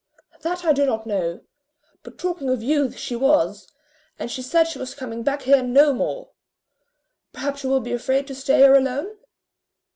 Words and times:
"That 0.41 0.65
I 0.65 0.73
do 0.73 0.87
not 0.87 1.05
know; 1.05 1.41
but 2.01 2.17
talking 2.17 2.49
of 2.49 2.63
you 2.63 2.87
the 2.87 3.15
was, 3.17 3.71
and 4.17 4.31
she 4.31 4.41
said 4.41 4.63
she 4.63 4.79
was 4.79 4.95
coming 4.95 5.21
back 5.21 5.43
here 5.43 5.61
no 5.61 5.93
more. 5.93 6.31
Perhaps 7.33 7.63
you 7.63 7.69
will 7.69 7.81
be 7.81 7.93
afraid 7.93 8.25
to 8.25 8.33
stay 8.33 8.57
here 8.57 8.73
alone?" 8.73 9.15